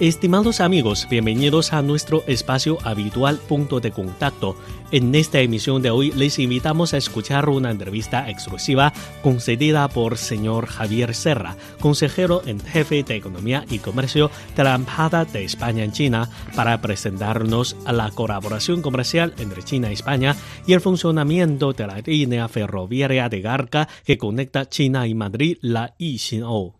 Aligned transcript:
Estimados 0.00 0.60
amigos, 0.60 1.06
bienvenidos 1.10 1.74
a 1.74 1.82
nuestro 1.82 2.24
espacio 2.26 2.78
habitual 2.84 3.36
punto 3.36 3.80
de 3.80 3.90
contacto. 3.90 4.56
En 4.92 5.14
esta 5.14 5.40
emisión 5.40 5.82
de 5.82 5.90
hoy 5.90 6.10
les 6.12 6.38
invitamos 6.38 6.94
a 6.94 6.96
escuchar 6.96 7.50
una 7.50 7.70
entrevista 7.70 8.30
exclusiva 8.30 8.94
concedida 9.22 9.86
por 9.88 10.16
señor 10.16 10.68
Javier 10.68 11.14
Serra, 11.14 11.54
consejero 11.80 12.40
en 12.46 12.60
jefe 12.60 13.02
de 13.02 13.16
Economía 13.16 13.66
y 13.68 13.80
Comercio 13.80 14.30
de 14.56 14.64
la 14.64 14.74
Embajada 14.74 15.26
de 15.26 15.44
España 15.44 15.84
en 15.84 15.92
China, 15.92 16.30
para 16.56 16.80
presentarnos 16.80 17.76
a 17.84 17.92
la 17.92 18.10
colaboración 18.10 18.80
comercial 18.80 19.34
entre 19.36 19.62
China 19.64 19.90
y 19.90 19.92
España 19.92 20.34
y 20.66 20.72
el 20.72 20.80
funcionamiento 20.80 21.74
de 21.74 21.86
la 21.86 22.00
línea 22.00 22.48
ferroviaria 22.48 23.28
de 23.28 23.42
Garca 23.42 23.86
que 24.06 24.16
conecta 24.16 24.66
China 24.66 25.06
y 25.06 25.12
Madrid, 25.12 25.58
la 25.60 25.94
Yixin-O. 25.98 26.79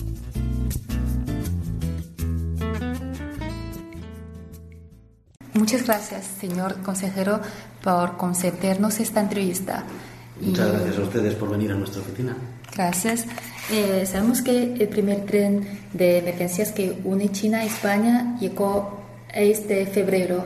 Muchas 5.61 5.85
gracias, 5.85 6.25
señor 6.39 6.81
consejero, 6.81 7.39
por 7.83 8.17
concedernos 8.17 8.99
esta 8.99 9.21
entrevista. 9.21 9.83
Muchas 10.41 10.67
y... 10.67 10.71
gracias 10.71 10.97
a 10.97 11.01
ustedes 11.03 11.35
por 11.35 11.51
venir 11.51 11.71
a 11.71 11.75
nuestra 11.75 12.01
oficina. 12.01 12.35
Gracias. 12.75 13.27
Eh, 13.71 14.03
sabemos 14.07 14.41
que 14.41 14.73
el 14.73 14.87
primer 14.87 15.23
tren 15.27 15.61
de 15.93 16.23
mercancías 16.25 16.71
que 16.71 16.99
une 17.03 17.31
China 17.31 17.59
a 17.59 17.65
España 17.65 18.37
llegó 18.39 19.03
este 19.31 19.85
febrero 19.85 20.43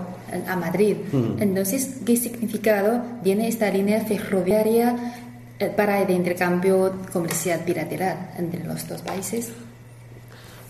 a 0.50 0.56
Madrid. 0.58 0.98
Mm. 1.14 1.42
Entonces, 1.42 2.02
¿qué 2.06 2.18
significado 2.18 3.02
tiene 3.24 3.48
esta 3.48 3.70
línea 3.70 4.04
ferroviaria 4.04 5.14
eh, 5.60 5.72
para 5.74 6.02
el 6.02 6.10
intercambio 6.10 6.94
comercial 7.14 7.62
bilateral 7.66 8.32
entre 8.38 8.66
los 8.66 8.86
dos 8.86 9.02
países? 9.02 9.54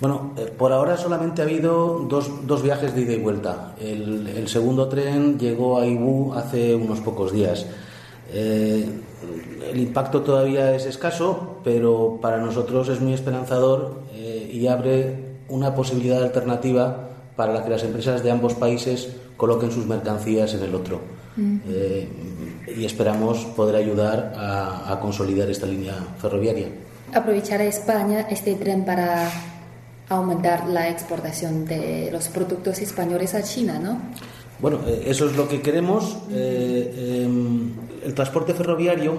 Bueno, 0.06 0.34
eh, 0.38 0.54
por 0.56 0.72
ahora 0.72 0.98
solamente 0.98 1.42
ha 1.42 1.46
habido 1.46 2.06
dos, 2.08 2.46
dos 2.46 2.62
viajes 2.62 2.94
de 2.94 3.02
ida 3.02 3.14
y 3.14 3.18
vuelta. 3.18 3.74
El, 3.82 4.28
el, 4.28 4.48
segundo 4.48 4.88
tren 4.88 5.40
llegó 5.40 5.80
a 5.80 5.88
Ibu 5.88 6.36
hace 6.36 6.76
unos 6.76 7.00
pocos 7.00 7.32
días. 7.34 7.66
Eh, 8.32 8.88
el 9.68 9.80
impacto 9.80 10.22
todavía 10.22 10.76
es 10.76 10.86
escaso, 10.86 11.58
pero 11.64 12.20
para 12.22 12.38
nosotros 12.38 12.88
es 12.90 13.02
muy 13.02 13.14
esperanzador 13.14 14.02
eh, 14.14 14.48
y 14.54 14.68
abre 14.68 15.38
una 15.50 15.74
posibilidad 15.74 16.22
alternativa 16.22 17.10
para 17.36 17.52
la 17.52 17.64
que 17.64 17.72
las 17.72 17.84
empresas 17.84 18.22
de 18.22 18.30
ambos 18.30 18.54
países 18.54 19.10
coloquen 19.38 19.72
sus 19.72 19.88
mercancías 19.88 20.54
en 20.54 20.66
el 20.66 20.76
otro. 20.76 21.02
Mm. 21.36 21.58
Eh, 21.68 22.10
y 22.78 22.86
esperamos 22.86 23.44
poder 23.56 23.76
ayudar 23.76 24.36
a, 24.38 24.94
a 24.94 25.00
consolidar 25.00 25.50
esta 25.50 25.66
línea 25.66 25.96
ferroviaria. 26.20 26.68
Aprovechar 27.12 27.60
a 27.62 27.66
España 27.66 28.28
este 28.30 28.54
tren 28.54 28.86
para 28.86 29.32
aumentar 30.10 30.68
la 30.68 30.90
exportación 30.90 31.66
de 31.66 32.10
los 32.12 32.28
productos 32.28 32.80
españoles 32.80 33.34
a 33.34 33.44
China, 33.44 33.80
¿no? 33.80 34.00
Bueno, 34.60 34.80
eh, 34.88 35.04
eso 35.08 35.28
es 35.28 35.36
lo 35.36 35.48
que 35.48 35.62
queremos. 35.62 36.18
Eh, 36.32 37.24
em, 37.26 37.72
el 38.04 38.14
transporte 38.14 38.54
ferroviario, 38.54 39.18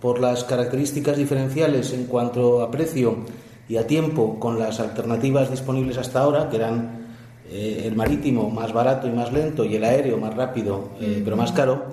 por 0.00 0.20
las 0.20 0.44
características 0.44 1.16
diferenciales 1.16 1.92
en 1.94 2.04
cuanto 2.04 2.60
a 2.62 2.70
precio 2.70 3.24
y 3.68 3.78
a 3.78 3.86
tiempo 3.86 4.38
con 4.38 4.58
las 4.58 4.78
alternativas 4.78 5.50
disponibles 5.50 5.96
hasta 5.96 6.20
ahora, 6.20 6.50
que 6.50 6.56
eran 6.56 7.06
eh, 7.50 7.84
el 7.86 7.96
marítimo 7.96 8.50
más 8.50 8.74
barato 8.74 9.06
y 9.06 9.12
más 9.12 9.32
lento 9.32 9.64
y 9.64 9.76
el 9.76 9.84
aéreo 9.84 10.18
más 10.18 10.34
rápido 10.34 10.90
pero 10.98 11.36
más 11.36 11.52
caro, 11.52 11.86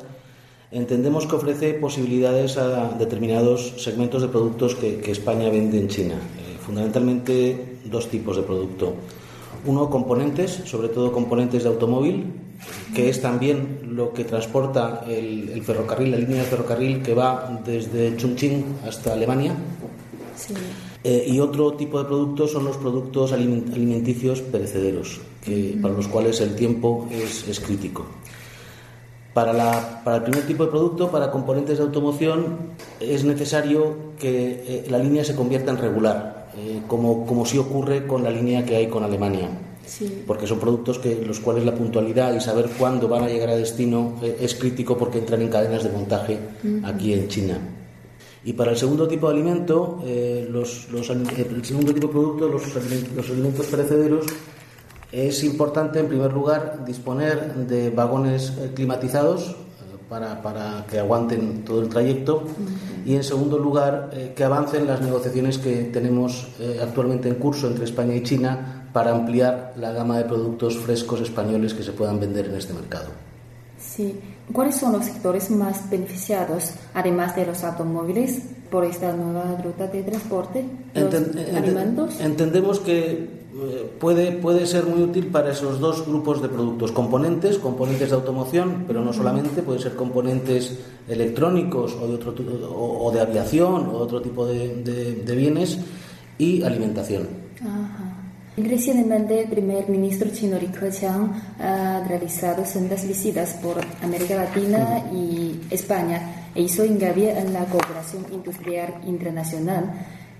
entendemos 0.71 1.25
que 1.25 1.35
ofrece 1.35 1.73
posibilidades 1.75 2.57
a 2.57 2.89
determinados 2.99 3.75
segmentos 3.77 4.21
de 4.21 4.27
productos 4.27 4.75
que, 4.75 4.97
que 4.97 5.11
España 5.11 5.49
vende 5.49 5.77
en 5.77 5.87
China 5.87 6.15
fundamentalmente 6.71 7.79
dos 7.83 8.07
tipos 8.07 8.37
de 8.37 8.43
producto. 8.43 8.95
Uno, 9.65 9.89
componentes, 9.89 10.63
sobre 10.63 10.87
todo 10.87 11.11
componentes 11.11 11.63
de 11.63 11.69
automóvil, 11.69 12.31
que 12.95 13.09
es 13.09 13.21
también 13.21 13.91
lo 13.91 14.13
que 14.13 14.23
transporta 14.23 15.03
el, 15.05 15.61
ferrocarril, 15.63 16.11
la 16.11 16.17
línea 16.17 16.43
de 16.43 16.47
ferrocarril 16.47 17.01
que 17.01 17.13
va 17.13 17.61
desde 17.65 18.15
Chongqing 18.15 18.79
hasta 18.87 19.11
Alemania. 19.11 19.53
Eh, 21.03 21.25
y 21.27 21.39
otro 21.41 21.73
tipo 21.73 21.99
de 21.99 22.05
productos 22.05 22.51
son 22.53 22.63
los 22.63 22.77
productos 22.77 23.33
alimenticios 23.33 24.39
perecederos, 24.41 25.19
que, 25.43 25.77
para 25.81 25.93
los 25.93 26.07
cuales 26.07 26.39
el 26.39 26.55
tiempo 26.55 27.09
es, 27.11 27.47
es 27.49 27.59
crítico. 27.59 28.05
Para, 29.33 29.53
la, 29.53 30.01
para, 30.03 30.17
el 30.17 30.23
primer 30.23 30.45
tipo 30.45 30.65
de 30.65 30.71
producto, 30.71 31.09
para 31.09 31.31
componentes 31.31 31.77
de 31.77 31.83
automoción, 31.83 32.57
es 32.99 33.23
necesario 33.23 34.11
que 34.19 34.63
eh, 34.67 34.85
la 34.89 34.99
línea 34.99 35.23
se 35.23 35.35
convierta 35.35 35.71
en 35.71 35.77
regular, 35.77 36.30
eh, 36.57 36.81
como, 36.87 37.25
como 37.25 37.45
sí 37.45 37.57
ocurre 37.57 38.05
con 38.05 38.23
la 38.23 38.29
línea 38.29 38.65
que 38.65 38.75
hay 38.75 38.87
con 38.87 39.03
Alemania. 39.03 39.49
Porque 40.25 40.47
son 40.47 40.59
productos 40.59 40.99
que 40.99 41.15
los 41.25 41.39
cuales 41.39 41.65
la 41.65 41.75
puntualidad 41.75 42.33
y 42.33 42.39
saber 42.39 42.69
cuándo 42.77 43.07
van 43.07 43.23
a 43.23 43.27
llegar 43.27 43.49
a 43.49 43.55
destino 43.55 44.13
eh, 44.21 44.37
es 44.39 44.55
crítico 44.55 44.97
porque 44.97 45.17
entran 45.17 45.41
en 45.41 45.49
cadenas 45.49 45.83
de 45.83 45.89
montaje 45.89 46.39
aquí 46.83 47.13
en 47.13 47.27
China. 47.27 47.59
Y 48.43 48.53
para 48.53 48.71
el 48.71 48.77
segundo 48.77 49.07
tipo 49.07 49.27
de 49.27 49.33
alimento, 49.33 50.01
eh, 50.05 50.47
los, 50.49 50.89
los, 50.91 51.09
el 51.09 51.63
segundo 51.63 51.93
tipo 51.93 52.07
de 52.07 52.13
producto, 52.13 52.47
los, 52.47 52.63
los 53.15 53.29
alimentos 53.29 53.65
perecederos, 53.67 54.25
es 55.11 55.43
importante 55.43 55.99
en 55.99 56.07
primer 56.07 56.31
lugar 56.31 56.85
disponer 56.85 57.53
de 57.67 57.89
vagones 57.89 58.53
climatizados 58.73 59.55
para, 60.11 60.41
para, 60.41 60.85
que 60.89 60.99
aguanten 60.99 61.63
todo 61.63 61.81
el 61.81 61.87
trayecto 61.87 62.43
y 63.05 63.15
en 63.15 63.23
segundo 63.23 63.57
lugar 63.57 64.09
eh, 64.11 64.33
que 64.35 64.43
avancen 64.43 64.85
las 64.85 64.99
negociaciones 64.99 65.57
que 65.57 65.85
tenemos 65.85 66.49
eh, 66.59 66.81
actualmente 66.83 67.29
en 67.29 67.35
curso 67.35 67.67
entre 67.67 67.85
España 67.85 68.13
y 68.15 68.21
China 68.21 68.89
para 68.91 69.11
ampliar 69.11 69.71
la 69.77 69.93
gama 69.93 70.17
de 70.17 70.25
productos 70.25 70.77
frescos 70.79 71.21
españoles 71.21 71.73
que 71.73 71.81
se 71.81 71.93
puedan 71.93 72.19
vender 72.19 72.47
en 72.47 72.55
este 72.55 72.73
mercado. 72.73 73.07
Sí. 73.79 74.19
¿Cuáles 74.51 74.75
son 74.75 74.91
los 74.91 75.05
sectores 75.05 75.49
más 75.49 75.89
beneficiados, 75.89 76.71
además 76.93 77.33
de 77.37 77.45
los 77.45 77.63
automóviles, 77.63 78.41
por 78.71 78.85
esta 78.85 79.11
nueva 79.13 79.57
ruta 79.61 79.85
de 79.87 80.01
transporte? 80.01 80.65
¿Los 80.95 81.13
alimentos? 81.55 82.19
Entendemos 82.21 82.79
que 82.79 83.41
eh, 83.53 83.91
puede, 83.99 84.31
puede 84.31 84.65
ser 84.65 84.85
muy 84.85 85.03
útil 85.03 85.27
para 85.27 85.51
esos 85.51 85.79
dos 85.79 86.07
grupos 86.07 86.41
de 86.41 86.47
productos. 86.47 86.93
Componentes, 86.93 87.57
componentes 87.57 88.09
de 88.09 88.15
automoción, 88.15 88.85
pero 88.87 89.01
no 89.01 89.11
solamente, 89.11 89.61
pueden 89.61 89.81
ser 89.81 89.95
componentes 89.95 90.79
electrónicos 91.07 91.97
o 92.01 92.07
de, 92.07 92.15
otro, 92.15 92.33
o, 92.73 93.11
de 93.11 93.19
aviación 93.19 93.87
o 93.87 93.97
otro 93.97 94.21
tipo 94.21 94.47
de, 94.47 94.81
de, 95.25 95.35
bienes 95.35 95.77
y 96.37 96.63
alimentación. 96.63 97.27
Recientemente 98.55 99.41
el 99.43 99.49
primer 99.49 99.89
ministro 99.89 100.29
chino 100.31 100.57
Li 100.57 100.67
Keqiang 100.67 101.31
ha 101.59 102.03
realizado 102.07 102.65
sendas 102.65 103.05
visitas 103.07 103.53
por 103.61 103.77
América 104.01 104.35
Latina 104.35 105.03
y 105.13 105.59
España 105.69 106.40
e 106.55 106.61
hizo 106.61 106.85
hincapié 106.85 107.37
en 107.37 107.53
la 107.53 107.65
cooperación 107.65 108.25
industrial 108.31 109.01
internacional. 109.05 109.91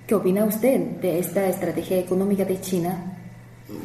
¿Qué 0.05 0.15
opina 0.15 0.45
usted 0.45 0.99
de 1.01 1.19
esta 1.19 1.47
estrategia 1.47 1.99
económica 1.99 2.43
de 2.43 2.59
China? 2.59 3.17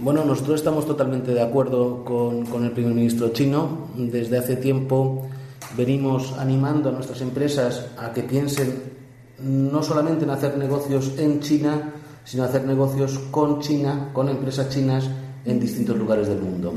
Bueno, 0.01 0.25
nosotros 0.25 0.57
estamos 0.57 0.87
totalmente 0.87 1.33
de 1.33 1.43
acuerdo 1.43 2.05
con, 2.05 2.65
el 2.65 2.73
primer 2.73 2.95
ministro 2.95 3.29
chino. 3.29 3.89
Desde 3.95 4.39
hace 4.39 4.57
tiempo 4.57 5.29
venimos 5.77 6.37
animando 6.39 6.89
a 6.89 6.93
nuestras 6.93 7.21
empresas 7.21 7.87
a 7.97 8.13
que 8.13 8.23
piensen 8.23 8.97
no 9.39 9.83
solamente 9.83 10.25
en 10.25 10.31
hacer 10.31 10.57
negocios 10.57 11.13
en 11.19 11.41
China, 11.41 11.93
sino 12.25 12.43
hacer 12.43 12.65
negocios 12.65 13.19
con 13.31 13.61
China, 13.61 14.11
con 14.13 14.29
empresas 14.29 14.69
chinas 14.71 15.09
en 15.45 15.61
distintos 15.61 15.97
lugares 15.97 16.27
del 16.27 16.41
mundo. 16.41 16.73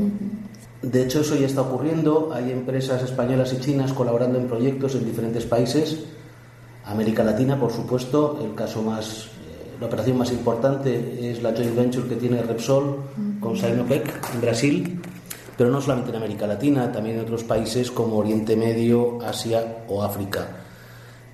De 0.82 1.04
hecho, 1.04 1.22
eso 1.22 1.36
ya 1.36 1.46
está 1.46 1.62
ocurriendo. 1.62 2.32
Hay 2.34 2.52
empresas 2.52 3.04
españolas 3.04 3.52
y 3.54 3.60
chinas 3.60 3.92
colaborando 3.92 4.40
en 4.40 4.48
proyectos 4.48 4.96
en 4.96 5.06
diferentes 5.06 5.46
países. 5.46 6.06
América 6.86 7.24
Latina, 7.24 7.60
por 7.60 7.72
supuesto, 7.72 8.40
el 8.44 8.56
caso 8.56 8.82
más, 8.82 9.26
eh, 9.26 9.78
la 9.80 9.88
operación 9.88 10.18
más 10.18 10.32
importante 10.32 11.30
es 11.30 11.44
la 11.44 11.52
joint 11.52 11.76
venture 11.76 12.08
que 12.08 12.16
tiene 12.16 12.42
Repsol 12.42 12.98
con 13.42 13.58
Sinopec 13.58 14.34
en 14.34 14.42
Brasil, 14.42 15.02
pero 15.58 15.70
no 15.70 15.82
solamente 15.82 16.12
en 16.12 16.16
América 16.16 16.48
Latina, 16.48 16.92
también 16.92 17.18
en 17.18 17.24
otros 17.24 17.44
países 17.44 17.92
como 17.92 18.18
Oriente 18.18 18.56
Medio, 18.56 19.20
Asia 19.22 19.84
o 19.90 20.02
África. 20.02 20.48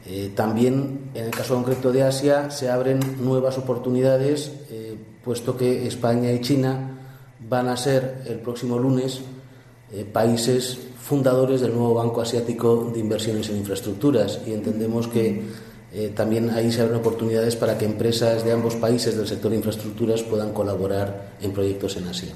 Eh, 0.07 0.33
también, 0.36 1.12
en 1.13 1.25
el 1.25 1.31
caso 1.31 1.56
concreto 1.56 1.92
de 1.92 2.03
Asia, 2.03 2.50
se 2.50 2.69
abren 2.69 3.00
nuevas 3.24 3.57
oportunidades, 3.57 4.51
eh, 4.71 4.97
puesto 5.24 5.56
que 5.56 5.88
España 5.88 6.31
y 6.31 6.42
China 6.42 7.00
van 7.47 7.69
a 7.69 7.77
ser 7.77 8.24
el 8.27 8.39
próximo 8.39 8.77
lunes 8.77 9.21
eh, 9.92 10.06
países 10.06 10.80
fundadores 11.00 11.62
del 11.62 11.74
nuevo 11.74 11.94
Banco 11.94 12.22
Asiático 12.22 12.92
de 12.92 13.00
Inversiones 13.00 13.50
en 13.50 13.58
Infraestructuras 13.58 14.40
y 14.48 14.54
entendemos 14.54 15.08
que 15.08 15.44
eh, 15.94 16.12
también 16.16 16.50
ahí 16.50 16.72
se 16.72 16.82
abren 16.82 16.98
oportunidades 16.98 17.56
para 17.56 17.78
que 17.78 17.86
empresas 17.86 18.44
de 18.44 18.52
ambos 18.52 18.76
países 18.76 19.16
del 19.16 19.28
sector 19.28 19.52
de 19.52 19.58
infraestructuras 19.58 20.24
puedan 20.24 20.52
colaborar 20.52 21.38
en 21.42 21.54
proyectos 21.54 21.96
en 21.98 22.08
Asia. 22.08 22.34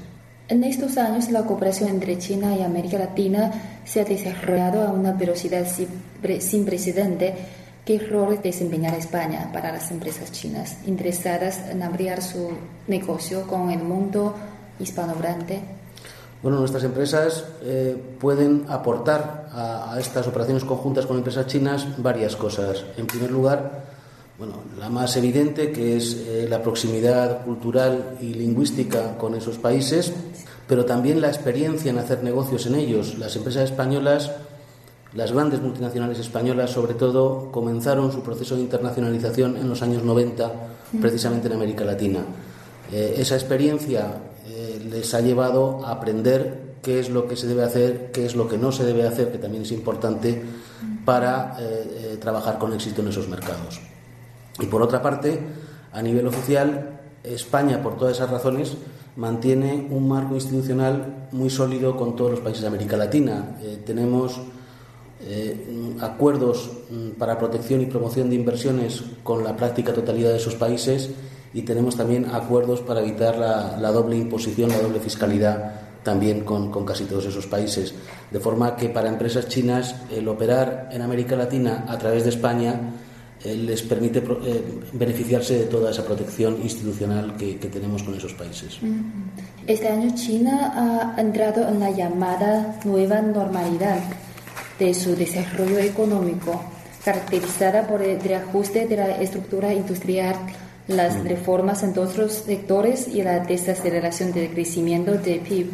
En 0.48 0.64
estos 0.64 0.98
años, 0.98 1.30
la 1.30 1.44
cooperación 1.44 1.90
entre 1.90 2.18
China 2.18 2.56
y 2.56 2.62
América 2.62 2.98
Latina 2.98 3.82
se 3.86 4.02
ha 4.02 4.06
desarrollado 4.06 4.88
a 4.88 4.92
una 4.92 5.14
velocidad 5.14 5.68
sin 5.68 6.66
precedente. 6.66 7.36
¿Qué 7.86 8.00
rol 8.00 8.40
desempeñará 8.42 8.98
España 8.98 9.50
para 9.52 9.72
las 9.72 9.92
empresas 9.92 10.32
chinas 10.32 10.78
interesadas 10.88 11.60
en 11.70 11.82
abrir 11.82 12.22
su 12.22 12.50
negocio 12.88 13.46
con 13.48 13.72
el 13.72 13.84
mundo 13.84 14.36
hispanohablante? 14.80 15.79
Bueno, 16.42 16.60
nuestras 16.60 16.84
empresas 16.86 17.44
eh, 17.62 18.02
pueden 18.18 18.66
aportar 18.70 19.50
a, 19.52 19.98
estas 20.00 20.26
operaciones 20.26 20.64
conjuntas 20.64 21.06
con 21.06 21.18
empresas 21.18 21.48
chinas 21.48 21.86
varias 21.98 22.38
cosas. 22.38 22.86
En 22.96 23.08
primer 23.08 23.30
lugar, 23.30 23.84
bueno, 24.38 24.54
la 24.80 24.90
más 24.90 25.18
evidente, 25.18 25.74
que 25.74 25.98
es 25.98 26.16
eh, 26.16 26.48
la 26.50 26.64
proximidad 26.64 27.44
cultural 27.44 28.18
y 28.22 28.34
lingüística 28.34 29.18
con 29.18 29.36
esos 29.36 29.58
países, 29.58 30.14
pero 30.66 30.86
también 30.86 31.20
la 31.20 31.28
experiencia 31.28 31.92
en 31.92 31.98
hacer 31.98 32.24
negocios 32.24 32.66
en 32.68 32.76
ellos. 32.76 33.18
Las 33.20 33.36
empresas 33.36 33.70
españolas, 33.70 34.32
las 35.14 35.34
grandes 35.34 35.62
multinacionales 35.62 36.20
españolas 36.20 36.72
sobre 36.72 36.94
todo, 36.94 37.52
comenzaron 37.52 38.14
su 38.14 38.22
proceso 38.22 38.56
de 38.56 38.62
internacionalización 38.62 39.58
en 39.58 39.68
los 39.68 39.82
años 39.82 40.04
90, 40.04 40.54
precisamente 41.02 41.48
en 41.48 41.54
América 41.56 41.84
Latina. 41.84 42.22
Eh, 42.94 43.16
esa 43.18 43.36
experiencia 43.36 44.14
les 44.86 45.14
ha 45.14 45.22
llevado 45.22 45.86
a 45.86 45.92
aprender 45.92 46.70
qué 46.82 47.00
es 47.00 47.10
lo 47.10 47.28
que 47.28 47.36
se 47.36 47.48
debe 47.48 47.64
hacer, 47.64 48.12
qué 48.12 48.26
es 48.26 48.36
lo 48.36 48.48
que 48.48 48.58
no 48.58 48.72
se 48.72 48.86
debe 48.86 49.08
hacer, 49.08 49.32
que 49.32 49.38
también 49.38 49.64
es 49.64 49.72
importante 49.72 50.42
para 51.06 51.58
eh, 51.60 52.14
eh, 52.14 52.18
trabajar 52.20 52.58
con 52.58 52.74
éxito 52.74 53.02
en 53.02 53.10
esos 53.10 53.28
mercados. 53.28 53.82
Y 54.60 54.66
por 54.66 54.82
otra 54.82 55.02
parte, 55.02 55.40
a 55.92 56.02
nivel 56.02 56.28
oficial, 56.28 57.00
España, 57.24 57.82
por 57.82 57.98
todas 57.98 58.16
esas 58.16 58.30
razones, 58.30 58.78
mantiene 59.16 59.88
un 59.90 60.08
marco 60.08 60.36
institucional 60.36 61.28
muy 61.32 61.50
sólido 61.50 61.98
con 61.98 62.16
todos 62.16 62.32
los 62.32 62.40
países 62.40 62.62
de 62.62 62.68
América 62.68 62.96
Latina. 62.98 63.58
Eh, 63.62 63.82
tenemos 63.86 64.40
acuerdos 66.00 66.72
mm, 66.90 67.10
para 67.20 67.38
protección 67.38 67.82
y 67.82 67.88
promoción 67.88 68.30
de 68.30 68.38
inversiones 68.38 69.04
con 69.22 69.44
la 69.44 69.54
práctica 69.54 69.94
totalidad 69.94 70.30
de 70.30 70.38
esos 70.38 70.56
países 70.56 71.10
y 71.54 71.64
tenemos 71.64 71.96
también 71.96 72.26
acuerdos 72.32 72.82
para 72.82 73.02
evitar 73.02 73.38
la, 73.38 73.92
doble 73.92 74.18
imposición, 74.18 74.70
la 74.70 74.80
doble 74.80 75.00
fiscalidad 75.00 75.74
también 76.04 76.42
con, 76.42 76.72
casi 76.86 77.06
todos 77.06 77.26
esos 77.26 77.48
países. 77.48 77.94
De 78.32 78.40
forma 78.40 78.76
que 78.76 78.90
para 78.90 79.10
empresas 79.10 79.48
chinas 79.48 79.96
el 80.12 80.28
operar 80.28 80.90
en 80.92 81.02
América 81.02 81.36
Latina 81.36 81.86
a 81.88 81.98
través 81.98 82.24
de 82.24 82.30
España 82.30 82.80
eh, 83.44 83.56
les 83.56 83.82
permite 83.82 84.20
eh, 84.20 84.80
beneficiarse 84.94 85.60
de 85.60 85.66
toda 85.66 85.92
esa 85.92 86.06
protección 86.06 86.58
institucional 86.62 87.36
que, 87.36 87.56
tenemos 87.56 88.04
con 88.04 88.16
esos 88.16 88.34
países. 88.34 88.78
Este 89.66 89.88
año 89.88 90.14
China 90.16 91.14
ha 91.16 91.22
entrado 91.22 91.68
en 91.68 91.80
la 91.80 91.92
llamada 91.92 92.80
nueva 92.86 93.22
normalidad 93.22 94.00
de 94.78 94.94
su 94.94 95.16
desarrollo 95.16 95.80
económico, 95.80 96.62
caracterizada 97.04 97.88
por 97.88 98.02
el 98.02 98.20
reajuste 98.20 98.88
de 98.88 98.98
la 98.98 99.22
estructura 99.22 99.74
industrial 99.74 100.36
las 100.90 101.24
reformas 101.24 101.84
en 101.84 101.94
los 101.96 102.34
sectores 102.34 103.08
y 103.08 103.22
la 103.22 103.40
desaceleración 103.40 104.34
del 104.34 104.50
crecimiento 104.50 105.12
del 105.14 105.40
PIB. 105.40 105.68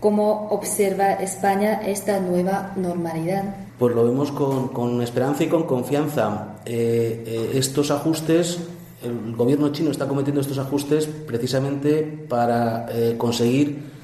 ¿Cómo 0.00 0.48
observa 0.50 1.14
España 1.14 1.80
esta 1.86 2.20
nueva 2.20 2.72
normalidad? 2.76 3.56
Pues 3.78 3.94
lo 3.94 4.04
vemos 4.04 4.30
con, 4.30 5.00
esperanza 5.02 5.44
y 5.44 5.48
con 5.48 5.64
confianza. 5.64 6.58
Eh, 6.66 7.24
eh, 7.26 7.50
estos 7.54 7.90
ajustes, 7.90 8.58
el 9.02 9.34
gobierno 9.34 9.72
chino 9.72 9.90
está 9.90 10.06
cometiendo 10.06 10.42
estos 10.42 10.58
ajustes 10.58 11.06
precisamente 11.06 12.02
para 12.28 12.86
eh, 12.90 13.14
conseguir 13.16 13.94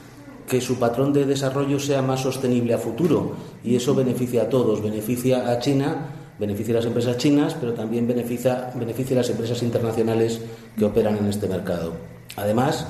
que 0.48 0.60
su 0.62 0.78
patrón 0.78 1.12
de 1.12 1.26
desarrollo 1.26 1.78
sea 1.78 2.00
más 2.00 2.20
sostenible 2.20 2.72
a 2.72 2.78
futuro 2.78 3.32
y 3.62 3.76
eso 3.76 3.94
beneficia 3.94 4.42
a 4.42 4.48
todos, 4.48 4.82
beneficia 4.82 5.50
a 5.50 5.58
China 5.60 6.19
beneficia 6.40 6.74
a 6.74 6.76
las 6.78 6.86
empresas 6.86 7.18
chinas, 7.18 7.54
pero 7.54 7.74
también 7.74 8.08
beneficia, 8.08 8.72
beneficia 8.74 9.14
a 9.14 9.18
las 9.18 9.30
empresas 9.30 9.62
internacionales 9.62 10.40
que 10.76 10.84
operan 10.86 11.18
en 11.18 11.26
este 11.26 11.46
mercado. 11.46 11.92
Además, 12.36 12.86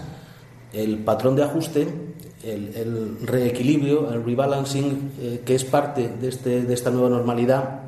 el 0.72 0.98
patrón 0.98 1.34
de 1.34 1.42
ajuste, 1.42 1.88
el, 2.44 3.18
reequilibrio, 3.22 4.12
el 4.12 4.24
rebalancing, 4.24 5.12
eh, 5.20 5.42
que 5.44 5.56
es 5.56 5.64
parte 5.64 6.08
de, 6.08 6.28
este, 6.28 6.62
de 6.62 6.72
esta 6.72 6.90
nueva 6.90 7.08
normalidad, 7.08 7.80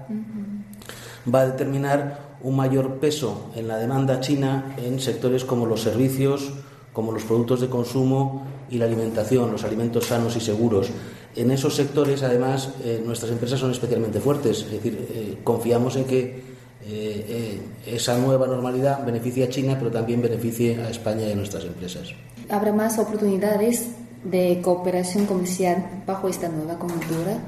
va 1.33 1.43
a 1.43 1.47
determinar 1.47 2.33
un 2.43 2.57
mayor 2.57 2.99
peso 2.99 3.51
en 3.55 3.69
la 3.69 3.77
demanda 3.77 4.21
china 4.21 4.75
en 4.77 4.99
sectores 4.99 5.45
como 5.45 5.67
los 5.67 5.81
servicios, 5.81 6.53
como 6.93 7.13
los 7.13 7.23
productos 7.23 7.61
de 7.61 7.69
consumo 7.69 8.45
y 8.69 8.79
la 8.79 8.87
alimentación, 8.87 9.53
los 9.53 9.63
alimentos 9.65 10.07
sanos 10.07 10.37
y 10.37 10.41
seguros. 10.41 10.91
En 11.35 11.51
esos 11.51 11.75
sectores, 11.75 12.23
además, 12.23 12.71
eh, 12.85 13.03
nuestras 13.05 13.33
empresas 13.33 13.59
son 13.59 13.71
especialmente 13.71 14.21
fuertes, 14.21 14.63
es 14.63 14.71
decir, 14.71 15.09
eh, 15.15 15.39
confiamos 15.43 15.97
en 15.97 16.05
que 16.05 16.53
eh, 16.85 17.61
esa 17.87 18.19
nueva 18.19 18.47
normalidad 18.47 19.05
beneficie 19.05 19.45
a 19.45 19.49
China, 19.49 19.77
pero 19.79 19.91
también 19.91 20.21
beneficie 20.21 20.79
a 20.83 20.91
España 20.91 21.27
y 21.27 21.33
a 21.33 21.35
nuestras 21.35 21.65
empresas. 21.65 22.09
¿Habrá 22.51 22.73
más 22.73 22.99
oportunidades 22.99 23.89
de 24.25 24.61
cooperación 24.63 25.25
comercial 25.27 26.03
bajo 26.07 26.29
esta 26.29 26.49
nueva 26.49 26.79
coyuntura? 26.79 27.39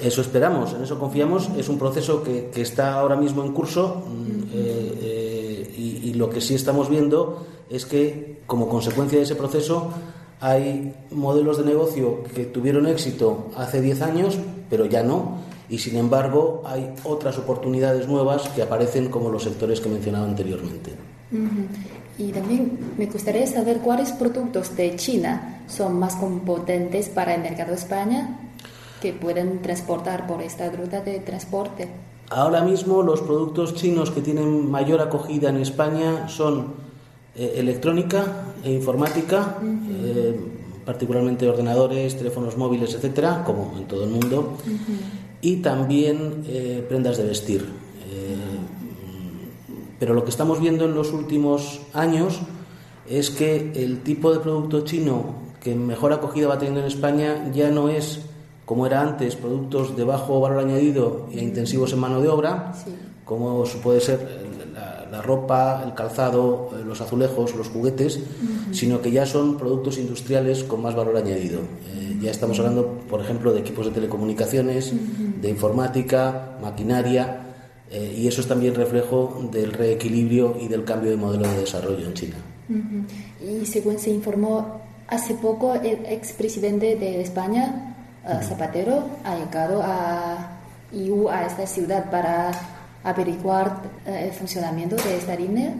Eso 0.00 0.20
esperamos, 0.20 0.74
en 0.74 0.82
eso 0.82 0.98
confiamos. 0.98 1.50
Es 1.56 1.68
un 1.68 1.78
proceso 1.78 2.22
que, 2.22 2.50
está 2.60 2.94
ahora 2.94 3.16
mismo 3.16 3.42
en 3.44 3.52
curso 3.52 4.04
mm, 4.06 4.54
y, 4.54 6.00
y 6.04 6.14
lo 6.14 6.30
que 6.30 6.40
sí 6.40 6.54
estamos 6.54 6.88
viendo 6.88 7.46
es 7.70 7.86
que, 7.86 8.42
como 8.46 8.68
consecuencia 8.68 9.18
de 9.18 9.24
ese 9.24 9.34
proceso, 9.34 9.90
hay 10.40 10.94
modelos 11.10 11.58
de 11.58 11.64
negocio 11.64 12.22
que 12.34 12.44
tuvieron 12.44 12.86
éxito 12.86 13.50
hace 13.56 13.80
10 13.80 14.02
años, 14.02 14.38
pero 14.68 14.84
ya 14.86 15.02
no. 15.02 15.38
Y 15.68 15.78
sin 15.78 15.96
embargo, 15.96 16.62
hay 16.64 16.94
otras 17.04 17.38
oportunidades 17.38 18.06
nuevas 18.06 18.48
que 18.50 18.62
aparecen 18.62 19.08
como 19.08 19.30
los 19.30 19.42
sectores 19.42 19.80
que 19.80 19.88
mencionaba 19.88 20.26
anteriormente. 20.26 20.92
Y 22.18 22.30
también 22.30 22.78
me 22.96 23.06
gustaría 23.06 23.46
saber 23.46 23.80
cuáles 23.80 24.12
productos 24.12 24.76
de 24.76 24.94
China 24.96 25.62
son 25.66 25.98
más 25.98 26.14
competentes 26.16 27.08
para 27.08 27.34
el 27.34 27.42
mercado 27.42 27.70
de 27.70 27.76
España 27.76 28.38
que 29.00 29.12
pueden 29.12 29.60
transportar 29.60 30.26
por 30.26 30.40
esta 30.40 30.70
ruta 30.70 31.00
de 31.00 31.18
transporte. 31.20 31.88
Ahora 32.30 32.62
mismo 32.62 33.02
los 33.02 33.20
productos 33.20 33.74
chinos 33.74 34.10
que 34.10 34.20
tienen 34.20 34.70
mayor 34.70 35.00
acogida 35.00 35.48
en 35.48 35.58
España 35.58 36.28
son 36.28 36.74
eh, 37.38 37.54
electrónica 37.56 38.54
e 38.64 38.72
informática, 38.72 39.58
eh, 39.60 40.34
particularmente 40.84 41.48
ordenadores, 41.48 42.16
teléfonos 42.16 42.56
móviles, 42.56 42.94
etcétera, 42.94 43.44
como 43.44 43.76
en 43.76 43.84
todo 43.84 44.04
el 44.04 44.10
mundo, 44.10 44.56
y 45.42 45.56
también 45.56 46.44
eh, 46.48 46.84
prendas 46.88 47.18
de 47.18 47.24
vestir. 47.24 47.86
pero 49.98 50.12
lo 50.12 50.24
que 50.24 50.30
estamos 50.30 50.60
viendo 50.60 50.84
en 50.84 50.94
los 50.94 51.12
últimos 51.12 51.80
años 51.94 52.40
es 53.08 53.30
que 53.30 53.72
el 53.74 54.02
tipo 54.02 54.32
de 54.32 54.40
producto 54.40 54.84
chino 54.84 55.36
que 55.60 55.74
mejor 55.74 56.12
acogida 56.12 56.48
va 56.48 56.58
teniendo 56.58 56.80
en 56.80 56.86
España 56.86 57.50
ya 57.52 57.70
no 57.70 57.88
es 57.88 58.20
como 58.66 58.84
era 58.84 59.00
antes, 59.00 59.36
productos 59.36 59.96
de 59.96 60.04
bajo 60.04 60.40
valor 60.40 60.58
añadido 60.58 61.28
e 61.32 61.40
intensivos 61.40 61.92
en 61.92 62.00
mano 62.00 62.20
de 62.20 62.28
obra, 62.28 62.74
como 63.24 63.64
puede 63.82 64.00
ser 64.00 64.45
la 65.10 65.22
ropa, 65.22 65.82
el 65.84 65.94
calzado, 65.94 66.70
eh, 66.72 66.84
los 66.84 67.00
azulejos, 67.00 67.54
los 67.54 67.68
juguetes, 67.68 68.20
sino 68.72 69.00
que 69.00 69.10
ya 69.10 69.26
son 69.26 69.56
productos 69.56 69.98
industriales 69.98 70.64
con 70.64 70.82
más 70.82 70.94
valor 70.94 71.16
añadido. 71.16 71.60
Eh, 71.60 72.16
ya 72.20 72.30
estamos 72.30 72.58
hablando, 72.58 72.98
por 73.08 73.20
ejemplo, 73.20 73.52
de 73.52 73.60
equipos 73.60 73.86
de 73.86 73.92
telecomunicaciones, 73.92 74.92
de 75.40 75.48
informática, 75.48 76.56
maquinaria, 76.62 77.42
eh, 77.90 78.14
y 78.16 78.26
eso 78.26 78.40
es 78.40 78.48
también 78.48 78.74
reflejo 78.74 79.48
del 79.52 79.72
reequilibrio 79.72 80.56
y 80.60 80.68
del 80.68 80.84
cambio 80.84 81.10
de 81.10 81.16
modelo 81.16 81.48
de 81.48 81.58
desarrollo 81.58 82.06
en 82.06 82.14
China. 82.14 82.36
Y 83.40 83.64
según 83.66 83.98
se 83.98 84.10
informó 84.10 84.80
hace 85.06 85.34
poco 85.34 85.74
el 85.74 86.04
expresidente 86.06 86.96
de 86.96 87.20
España, 87.20 87.94
Zapatero, 88.42 89.04
ha 89.22 89.36
llegado 89.36 89.80
a 89.84 90.58
EU, 90.92 91.28
a 91.28 91.46
esta 91.46 91.66
ciudad, 91.66 92.10
para 92.10 92.50
averiguar 93.06 93.82
uh, 94.06 94.10
el 94.10 94.32
funcionamiento 94.32 94.96
de 94.96 95.16
esta 95.16 95.36
línea. 95.36 95.74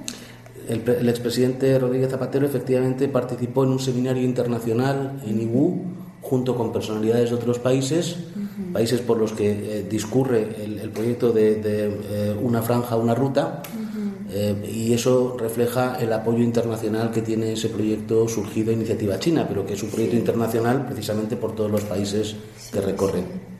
El, 0.69 0.83
el, 0.89 1.09
expresidente 1.09 1.79
Rodríguez 1.79 2.11
Zapatero 2.11 2.47
efectivamente 2.47 3.09
participó 3.09 3.65
en 3.65 3.71
un 3.71 3.79
seminario 3.79 4.23
internacional 4.23 5.21
en 5.25 5.41
IBU 5.41 5.97
junto 6.23 6.57
con 6.57 6.73
personalidades 6.73 7.31
de 7.31 7.37
otros 7.37 7.59
países, 7.59 8.17
uh 8.17 8.41
-huh. 8.41 8.73
países 8.73 9.01
por 9.01 9.19
los 9.19 9.33
que 9.33 9.51
eh, 9.51 9.87
discurre 9.89 10.57
el, 10.65 10.79
el, 10.81 10.91
proyecto 10.91 11.33
de, 11.33 11.57
de 11.57 11.87
eh, 11.87 12.37
una 12.43 12.63
franja, 12.63 12.97
una 12.97 13.15
ruta, 13.15 13.63
uh 13.63 13.79
-huh. 13.79 14.33
eh, 14.33 14.73
y 14.75 14.93
eso 14.93 15.37
refleja 15.39 15.97
el 16.01 16.13
apoyo 16.13 16.43
internacional 16.43 17.11
que 17.13 17.23
tiene 17.23 17.53
ese 17.53 17.69
proyecto 17.69 18.27
surgido 18.29 18.73
iniciativa 18.73 19.19
china, 19.21 19.47
pero 19.49 19.65
que 19.65 19.75
es 19.75 19.83
un 19.83 19.91
proyecto 19.91 20.17
sí. 20.17 20.21
internacional 20.21 20.85
precisamente 20.87 21.37
por 21.37 21.55
todos 21.55 21.71
los 21.71 21.85
países 21.85 22.35
sí, 22.59 22.73
que 22.73 22.81
recorren. 22.81 23.25
Sí. 23.25 23.56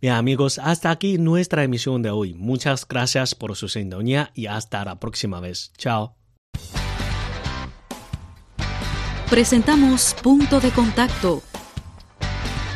Bien 0.00 0.14
amigos, 0.14 0.58
hasta 0.58 0.90
aquí 0.90 1.18
nuestra 1.18 1.62
emisión 1.62 2.02
de 2.02 2.10
hoy. 2.10 2.34
Muchas 2.34 2.86
gracias 2.88 3.34
por 3.34 3.54
su 3.56 3.68
sintonía 3.68 4.30
y 4.34 4.46
hasta 4.46 4.84
la 4.84 4.98
próxima 4.98 5.40
vez. 5.40 5.72
Chao. 5.76 6.16
Presentamos 9.28 10.16
Punto 10.22 10.60
de 10.60 10.70
Contacto 10.70 11.42